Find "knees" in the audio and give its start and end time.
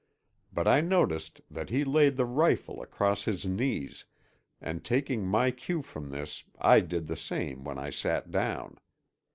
3.45-4.05